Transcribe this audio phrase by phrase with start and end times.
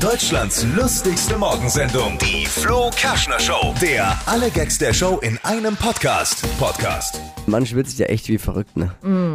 [0.00, 3.74] Deutschlands lustigste Morgensendung, die Flo Kerschner Show.
[3.82, 6.42] Der alle Gags der Show in einem Podcast.
[6.58, 7.20] Podcast.
[7.46, 8.94] Man schwitzt ja echt wie verrückt, ne?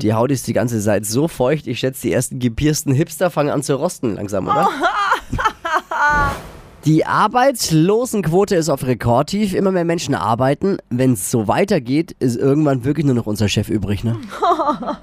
[0.00, 3.50] Die Haut ist die ganze Zeit so feucht, ich schätze, die ersten gepiersten Hipster fangen
[3.50, 4.70] an zu rosten langsam, oder?
[6.86, 9.54] Die Arbeitslosenquote ist auf Rekordtief.
[9.54, 10.78] Immer mehr Menschen arbeiten.
[10.88, 14.16] Wenn es so weitergeht, ist irgendwann wirklich nur noch unser Chef übrig, ne?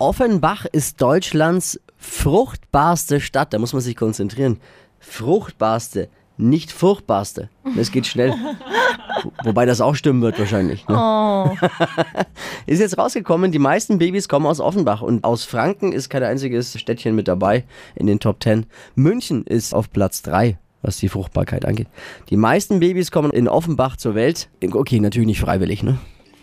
[0.00, 3.52] Offenbach ist Deutschlands fruchtbarste Stadt.
[3.52, 4.58] Da muss man sich konzentrieren.
[4.98, 7.48] Fruchtbarste, nicht furchtbarste.
[7.76, 8.30] Das geht schnell.
[8.32, 10.88] Wo- Wobei das auch stimmen wird wahrscheinlich.
[10.88, 10.94] Ne?
[12.66, 16.78] ist jetzt rausgekommen, die meisten Babys kommen aus Offenbach und aus Franken ist kein einziges
[16.80, 18.64] Städtchen mit dabei in den Top 10.
[18.94, 21.88] München ist auf Platz 3, was die Fruchtbarkeit angeht.
[22.30, 24.48] Die meisten Babys kommen in Offenbach zur Welt.
[24.72, 25.98] Okay, natürlich nicht freiwillig, ne?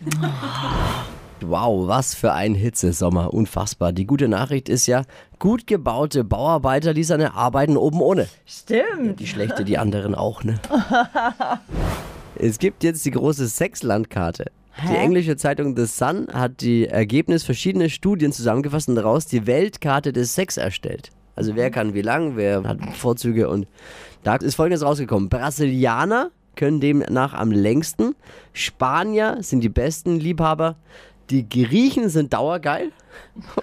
[1.42, 3.34] Wow, was für ein Hitzesommer.
[3.34, 3.94] Unfassbar.
[3.94, 5.04] Die gute Nachricht ist ja,
[5.40, 8.28] gut gebaute Bauarbeiter, die seine Arbeiten oben ohne.
[8.46, 9.20] Stimmt.
[9.20, 10.60] Die schlechte, die anderen auch, ne?
[12.36, 14.52] es gibt jetzt die große Sexlandkarte.
[14.90, 20.14] Die englische Zeitung The Sun hat die Ergebnis verschiedener Studien zusammengefasst und daraus die Weltkarte
[20.14, 21.10] des Sex erstellt.
[21.36, 23.68] Also wer kann wie lang, wer hat Vorzüge und
[24.24, 25.30] da ist folgendes rausgekommen.
[25.30, 28.16] Brasilianer können demnach am längsten,
[28.54, 30.76] Spanier sind die besten Liebhaber,
[31.30, 32.92] die Griechen sind dauergeil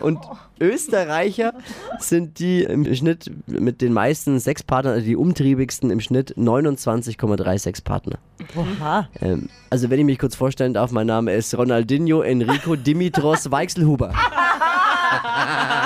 [0.00, 0.18] und
[0.60, 1.52] Österreicher
[1.98, 8.18] sind die im Schnitt mit den meisten Sexpartnern, also die umtriebigsten im Schnitt 29,3 Sexpartner.
[8.56, 9.08] Oha.
[9.20, 14.12] Ähm, also wenn ich mich kurz vorstellen darf, mein Name ist Ronaldinho Enrico Dimitros Weichselhuber.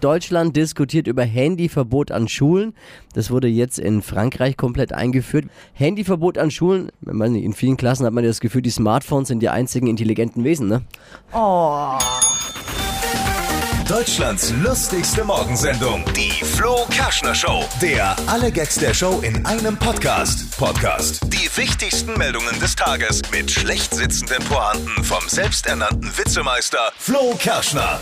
[0.00, 2.74] Deutschland diskutiert über Handyverbot an Schulen.
[3.14, 5.46] Das wurde jetzt in Frankreich komplett eingeführt.
[5.74, 9.86] Handyverbot an Schulen, in vielen Klassen hat man das Gefühl, die Smartphones sind die einzigen
[9.86, 10.82] intelligenten Wesen, ne?
[13.88, 17.64] Deutschlands lustigste Morgensendung, die Flo Kerschner Show.
[17.80, 20.58] Der alle Gags der Show in einem Podcast.
[20.58, 21.20] Podcast.
[21.32, 27.98] Die wichtigsten Meldungen des Tages mit schlecht sitzenden Pointen vom selbsternannten Witzemeister Flo Kerschner.